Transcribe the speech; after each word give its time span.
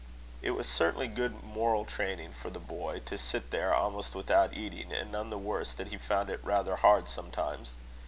It 0.41 0.55
was 0.57 0.67
certainly 0.67 1.07
good 1.07 1.43
moral 1.43 1.85
training 1.85 2.33
for 2.33 2.49
the 2.49 2.57
boy, 2.57 3.01
to 3.05 3.19
sit 3.19 3.51
there 3.51 3.71
almost 3.71 4.15
without 4.15 4.51
eating; 4.55 4.91
and 4.91 5.11
none 5.11 5.29
the 5.29 5.37
worse 5.37 5.75
that 5.75 5.89
he 5.89 5.97
found 5.99 6.31
it 6.31 6.43
rather 6.43 6.77
hard 6.77 7.07
sometimes. 7.07 7.73